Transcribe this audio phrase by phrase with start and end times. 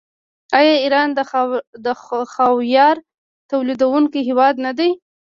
[0.59, 1.09] آیا ایران
[1.85, 1.87] د
[2.35, 2.95] خاویار
[3.49, 4.89] تولیدونکی هیواد نه دی؟